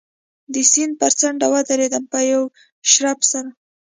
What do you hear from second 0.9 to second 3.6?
پر څنډه و درېدم، په یوه شړپ سره.